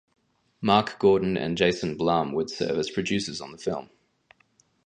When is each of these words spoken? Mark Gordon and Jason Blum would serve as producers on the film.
Mark 0.61 0.97
Gordon 0.97 1.37
and 1.37 1.55
Jason 1.55 1.95
Blum 1.95 2.31
would 2.33 2.49
serve 2.49 2.75
as 2.79 2.89
producers 2.89 3.39
on 3.39 3.51
the 3.51 3.59
film. 3.59 3.91